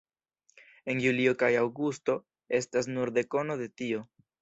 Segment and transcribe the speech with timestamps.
[0.93, 2.17] En julio kaj aŭgusto
[2.63, 4.07] estas nur dekono de tio.